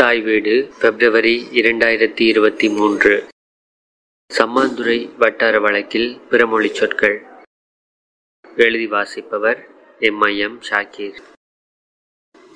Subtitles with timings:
[0.00, 3.28] தாய் வீடு பிப்ரவரி இரண்டாயிரத்தி இருபத்தி மூன்று.
[4.38, 7.24] சம்மாந்துறை வட்டார வழக்கில் பிறமொழி சொற்கள்.
[8.56, 9.66] எழுதி வாசிப்பவர்
[10.00, 11.16] எம்ஐஎம் ஷாக்கீர்.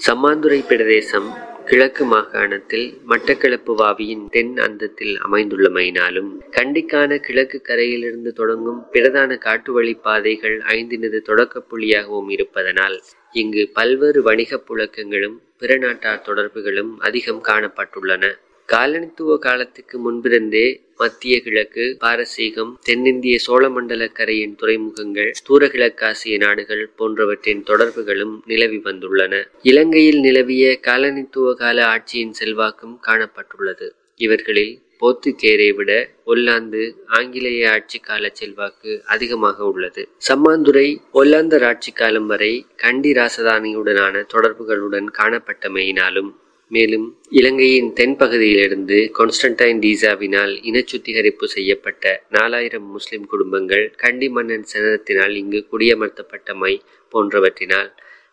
[0.07, 1.29] சம்மாந்துறை பிரதேசம்
[1.71, 11.23] கிழக்கு மாகாணத்தில் மட்டக்களப்பு வாவியின் தென் அந்தத்தில் அமைந்துள்ளமையினாலும் கண்டிக்கான கிழக்கு கரையிலிருந்து தொடங்கும் பிரதான காட்டுவழி பாதைகள் ஐந்தினது
[11.23, 12.97] தொடக்க புள்ளியாகவும் இருப்பதனால்
[13.33, 18.25] இங்கு பல்வேறு வணிகப் புழக்கங்களும் பிற நாட்டார் தொடர்புகளும் அதிகம் காணப்பட்டுள்ளன.
[18.71, 20.67] காலனித்துவ காலத்துக்கு முன்பிருந்தே
[20.97, 29.33] மத்திய கிழக்கு பாரசீகம் தென்னிந்திய சோழமண்டல கரையின் துறைமுகங்கள் தூர கிழக்காசிய நாடுகள் போன்றவற்றின் தொடர்புகளும் நிலவி வந்துள்ளன.
[29.63, 33.89] இலங்கையில் நிலவிய காலனித்துவ கால ஆட்சியின் செல்வாக்கும் காணப்பட்டுள்ளது.
[34.21, 35.91] இவர்களில் போத்துக்கேரை விட
[36.27, 40.09] ஒல்லாந்து ஆங்கிலேய ஆட்சி கால செல்வாக்கு அதிகமாக உள்ளது.
[40.29, 46.31] சம்மாந்துறை ஒல்லாந்தர் ஆட்சி காலம் வரை கண்டி ராசதானியுடனான தொடர்புகளுடன் காணப்பட்டமையினாலும்
[46.73, 55.67] மேலும் இலங்கையின் தென்பகுதியிலிருந்து கான்ஸ்டன்டைன் டீசாவினால் இன சுத்திகரிப்பு செய்யப்பட்ட நாலாயிரம் முஸ்லிம் குடும்பங்கள் கண்டி மன்னன் சனத்தினால் இங்கு
[55.73, 56.73] குடியமர்த்தப்பட்டமை
[57.13, 57.91] போன்றவற்றினால்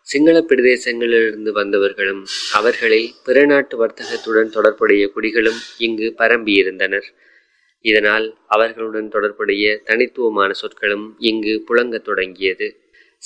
[0.08, 2.22] சிங்கள பிரதேசங்களிலிருந்து வந்தவர்களும்
[2.54, 7.08] அவர்களில் பிற நாட்டு வர்த்தகத்துடன் தொடர்புடைய குடிகளும் இங்கு பரம்பியிருந்தனர்.
[7.86, 12.68] இதனால் அவர்களுடன் தொடர்புடைய தனித்துவமான சொற்களும் இங்கு புழங்கத் தொடங்கியது.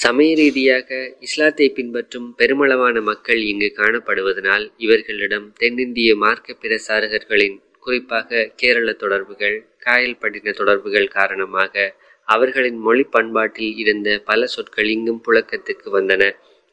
[0.01, 9.57] சமய ரீதியாக இஸ்லாத்தை பின்பற்றும் பெருமளவான மக்கள் இங்கு காணப்படுவதனால் இவர்களிடம் தென்னிந்திய மார்க்க பிரசாரகர்களின் குறிப்பாக கேரள தொடர்புகள்
[9.85, 11.93] காயல்பட்டின தொடர்புகள் காரணமாக
[12.27, 16.23] அவர்களின் மொழி பண்பாட்டில் இருந்த பல சொற்கள் இங்கும் புழக்கத்துக்கு வந்தன.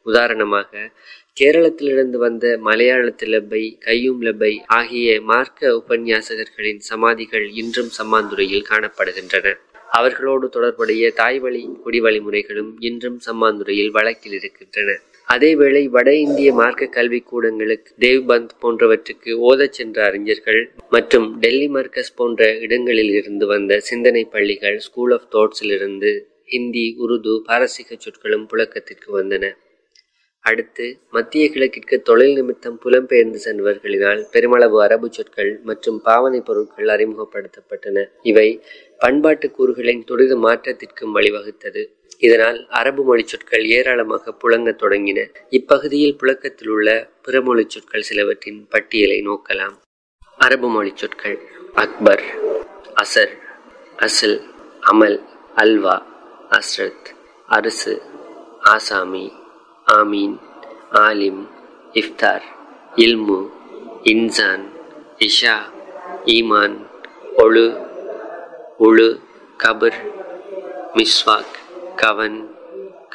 [0.05, 0.89] உதாரணமாக
[1.33, 9.47] கேரளத்திலிருந்து வந்த மலையாளத்து லெப்பை கையும் லெப்பை ஆகிய மார்க்க உபன்யாசகர்களின் சமாதிகள் இன்றும் சம்மாந்துறையில் காணப்படுகின்றன.
[9.97, 14.97] அவர்களோடு தொடர்புடைய தாய்வழி குடிவழி முறைகளும் இன்றும் சம்மாந்துறையில் வழக்கில் இருக்கின்றன.
[15.27, 22.51] அதேவேளை வட இந்திய மார்க்க கல்வி கூடங்களுக்கு தேவ்பந்த் போன்றவற்றுக்கு ஓதச் சென்ற அறிஞர்கள் மற்றும் டெல்லி மர்க்கஸ் போன்ற
[22.65, 26.11] இடங்களில் இருந்து வந்த சிந்தனை பள்ளிகள் ஸ்கூல் ஆஃப் தாட்ஸிலிருந்து
[26.45, 29.51] ஹிந்தி உருது பாரசீக சொற்களும் புழக்கத்திற்கு வந்தன.
[30.49, 38.05] அடுத்து மத்திய கிழக்கிற்கு தொழில் நிமித்தம் புலம்பெயர்ந்து சென்றவர்களினால் பெருமளவு அரபு சொற்கள் மற்றும் பாவனை பொருட்கள் அறிமுகப்படுத்தப்பட்டன.
[38.21, 38.49] இவை
[38.97, 41.83] பண்பாட்டு கூறுகளின் துரித மாற்றத்திற்கும் வழிவகுத்தது.
[42.17, 45.19] இதனால் அரபு மொழி சொற்கள் ஏராளமாக புழங்கத் தொடங்கின.
[45.49, 46.89] இப்பகுதியில் புழக்கத்தில் உள்ள
[47.21, 49.75] பிற மொழி சொற்கள் சிலவற்றின் பட்டியலை நோக்கலாம்.
[50.37, 51.37] அரபு மொழி சொற்கள்
[51.73, 52.23] அக்பர்
[53.03, 53.33] அசர்
[53.97, 54.37] அசில்
[54.91, 55.17] அமல்
[55.55, 55.97] அல்வா
[56.49, 57.07] அஸ்ரத்
[57.49, 57.93] அரிசு
[58.73, 59.25] ஆசாமி
[59.91, 60.35] ஆமீன்
[60.99, 61.41] ஆலிம்
[61.93, 62.45] இஃப்தார்
[63.03, 63.39] இல்மு
[64.11, 64.65] இன்சான்
[65.19, 65.55] இஷா
[66.33, 66.77] ஈமான்
[67.43, 67.65] ஒழு
[68.79, 69.09] உழு
[69.59, 69.99] கபர்
[70.95, 71.57] மிஸ்வாக்
[72.01, 72.39] கவன்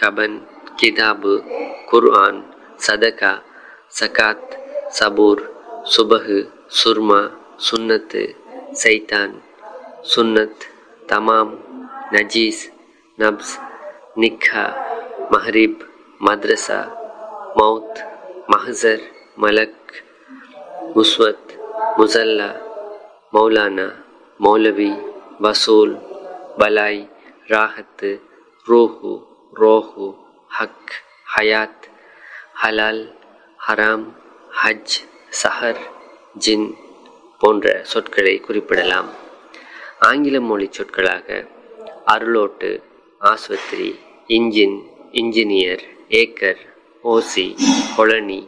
[0.01, 0.37] கபன்
[0.79, 1.35] கிதாபு
[1.91, 2.41] குர்ஆன்
[2.85, 3.33] சதகா
[3.99, 4.53] சகாத்
[4.99, 5.45] சபூர்
[5.93, 6.39] சுபஹு
[6.79, 7.23] சுர்மா
[7.67, 8.25] சுன்னத்து
[8.83, 9.35] சைத்தான்
[10.13, 10.65] சுன்னத்
[11.09, 11.55] தமாம்
[12.13, 12.63] நஜீஸ்
[13.19, 13.57] நப்ஸ்
[14.17, 14.65] நிக்கா
[15.33, 15.83] மஹரீப்
[16.25, 16.79] மத்ரஸா
[17.57, 17.99] மவுத்
[18.53, 19.05] மஹசர்
[19.39, 19.93] மலக்
[20.97, 21.51] முஸ்வத்
[21.99, 22.49] முசல்லா
[23.35, 23.87] மௌலானா
[24.41, 24.91] மௌலவி
[25.41, 25.95] வசூல்
[26.59, 27.03] பலாய்
[27.49, 28.11] ராஹத்து
[28.67, 29.13] ரூஹு
[29.53, 30.09] ரோஹு
[30.51, 30.93] ஹக்
[31.35, 31.87] ஹயாத்
[32.63, 33.03] ஹலால்
[33.69, 34.07] ஹராம்
[34.63, 34.97] ஹஜ்
[35.43, 35.83] சஹர்
[36.39, 36.69] ஜின்
[37.41, 39.11] போன்ற சொற்களை குறிப்பிடலாம்.
[40.01, 41.27] ஆங்கில மொழி சொற்களாக
[42.07, 42.71] அருளோட்டு
[43.21, 43.91] ஆஸ்பத்திரி
[44.29, 44.79] இன்ஜின்
[45.13, 45.85] இன்ஜினியர்
[46.21, 46.61] ஏக்கர்
[47.05, 47.47] ஓசி
[47.97, 48.41] கொளனி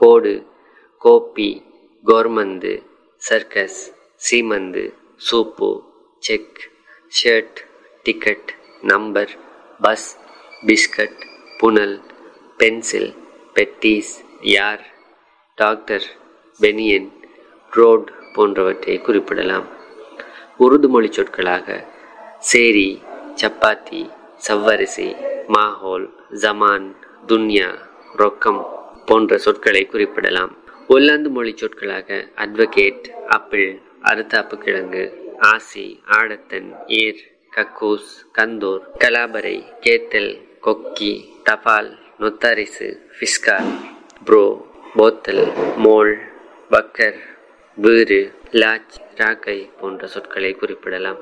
[0.00, 0.32] கோடு
[1.04, 1.50] கோப்பி
[2.06, 2.72] கோர்மந்து
[3.22, 3.80] circus
[4.26, 4.84] சீமந்து
[5.26, 5.70] soup
[6.22, 6.60] cheque
[7.12, 7.60] shirt
[8.06, 8.50] ticket
[8.82, 9.32] number
[9.80, 10.08] bus
[10.66, 11.20] biscuit
[11.58, 11.96] புனல்
[12.58, 13.10] பென்சில்
[13.54, 14.12] பெட்டீஸ்
[14.54, 14.84] யார்
[15.58, 16.06] டாக்டர்
[16.60, 17.10] பெனியன்
[17.70, 19.68] ரோட் போன்றவற்றை குறிப்பிடலாம்.
[20.58, 21.66] உருது மொழி சொற்களாக
[22.50, 22.88] சேரி
[23.40, 24.02] சப்பாத்தி
[24.46, 25.06] சவ்வரிசி
[25.54, 26.06] மாஹோல்
[26.42, 26.86] ஜமான்
[27.28, 27.68] துன்யா
[28.20, 28.60] ரொக்கம்
[29.08, 30.52] போன்ற சொற்களை குறிப்பிடலாம்.
[30.88, 33.06] ஒல்லாந்து மொழி சொற்களாக அட்வொகேட்
[33.36, 33.70] அப்பிள்
[34.10, 35.04] அறுத்தாப்பு கிழங்கு
[35.50, 35.86] ஆசி
[36.18, 36.70] ஆடத்தன்
[37.00, 37.20] ஏர்
[37.56, 39.56] கக்கூஸ் கந்தூர் கலாபரை
[39.86, 40.32] கேத்தல்
[40.66, 41.12] கொக்கி
[41.42, 43.70] தபால் நொத்தாரிசு ஃபிஸ்கால்
[44.24, 44.44] ப்ரோ
[44.96, 45.44] போத்தல்
[45.84, 46.14] மோல்
[46.70, 47.20] பக்கர்
[47.78, 48.20] வீறு
[48.62, 51.20] லாச் ராக்கை போன்ற சொற்களை குறிப்பிடலாம்.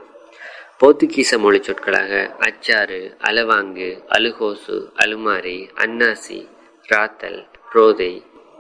[0.81, 6.39] போர்த்துகீச மொழி சொற்களாக அச்சாறு அலவாங்கு அலுகோசு அலுமாரி அன்னாசி
[6.85, 7.41] ராத்தல்
[7.73, 8.13] ரோதை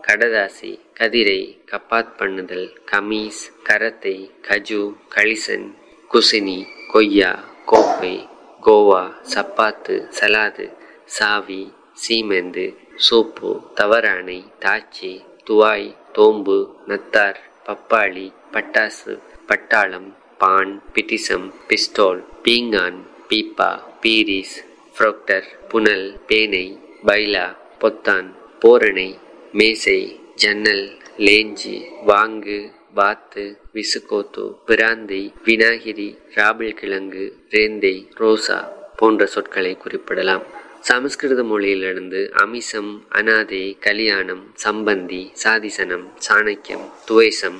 [0.05, 1.39] கடதாசி கதிரை
[1.71, 4.17] கப்பாத் பண்ணுதல் கமீஸ் கரத்தை
[4.49, 4.83] கஜு
[5.15, 5.69] களிசன்
[6.11, 7.33] குசினி கொய்யா
[7.67, 8.15] கோப்பை
[8.63, 10.67] கோவா சப்பாத்து சலாது
[11.11, 11.63] சாவி
[12.03, 12.67] சீமெந்து
[13.07, 15.13] சோப்பு தவறானை தாச்சி
[15.47, 19.15] துவாய் தோம்பு நத்தார் பப்பாளி பட்டாசு
[19.49, 22.99] பட்டாளம் பான் பிட்டிசம் பிஸ்டோல் பீங்கான்
[23.29, 23.71] பீப்பா
[24.01, 24.57] பீரிஸ்
[24.97, 26.67] ஃப்ரோக்டர் புனல் பேனை
[27.07, 27.47] பைலா
[27.81, 28.29] பொத்தான்
[28.61, 29.19] போரணை
[29.53, 30.01] மேசை
[30.35, 30.87] ஜன்னல்
[31.19, 31.77] லேஞ்சி
[32.07, 32.59] வாங்கு
[32.95, 33.45] வாத்து
[33.75, 38.59] விசுகோத்து பிராந்தி வினாகிரி ராபிள் கிழங்கு ரேந்தை ரோசா
[38.97, 40.45] போன்ற சொற்களை குறிப்பிடலாம்.
[40.81, 47.59] சமஸ்கிருத மொழியிலிருந்து அமிசம் அனாதை கல்யாணம் சம்பந்தி சாதிசனம் சாணக்கியம் துவேசம்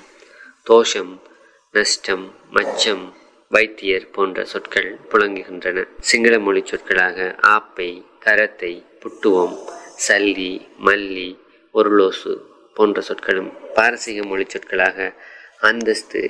[0.63, 1.13] தோஷம்
[1.75, 3.03] நஷ்டம் மச்சம்
[3.51, 5.85] வைத்தியர் போன்ற சொற்கள் புழங்குகின்றன.
[6.01, 7.89] சிங்கள மொழி சொற்களாக ஆப்பை
[8.25, 8.73] கரத்தை
[9.03, 9.55] புட்டுவம்
[10.07, 10.53] சல்லி
[10.85, 11.29] மல்லி
[11.75, 12.33] ஒருலோசு
[12.75, 15.15] போன்ற சொற்களும் பாரசீக மொழி சொற்களாக
[15.61, 16.23] அந்தஸ்து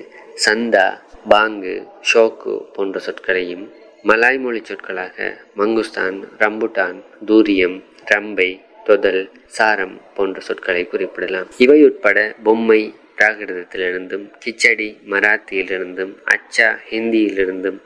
[0.44, 0.86] சந்தா
[1.28, 1.74] பாங்கு
[2.12, 3.64] ஷோக்கு போன்ற சொற்களையும்
[4.04, 5.16] மலாய் மொழி சொற்களாக
[5.56, 8.50] மங்குஸ்தான் ரம்புட்டான் தூரியம் ரம்பை
[8.84, 11.48] தொதல் சாரம் போன்ற சொற்களை குறிப்பிடலாம்.
[11.58, 12.82] இவை உட்பட பொம்மை
[13.18, 17.80] பிராகிருதத்திலிருந்தும் கிச்சடி மராத்தியிலிருந்தும் அச்சா ஹிந்தியிலிருந்தும்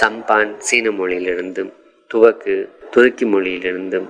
[0.00, 1.72] சம்பான் சீன மொழியிலிருந்தும்
[2.14, 4.08] துவக்கு துருக்கி மொழியிலிருந்தும்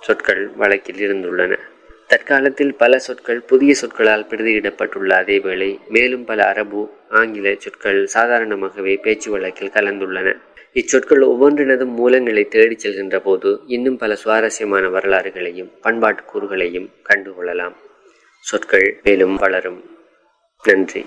[0.00, 1.58] சொற்கள் வழக்கில் இருந்துள்ளன.
[2.06, 9.70] தற்காலத்தில் பல சொற்கள் புதிய சொற்களால் பிரதியிடப்பட்டுள்ள அதேவேளை மேலும் பல அரபு ஆங்கில சொற்கள் சாதாரணமாகவே பேச்சு வழக்கில்
[9.70, 10.36] கலந்துள்ளன.
[10.72, 17.74] இச்சொற்கள் ஒவ்வொன்றினதும் மூலங்களை தேடிச் செல்கின்ற போது இன்னும் பல சுவாரஸ்யமான வரலாறுகளையும் பண்பாட்டு கூறுகளையும் கண்டுகொள்ளலாம்.
[18.40, 19.91] சொற்கள் மேலும் வளரும்.
[20.61, 21.01] நன்றி